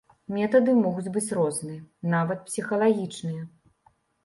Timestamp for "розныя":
1.41-1.85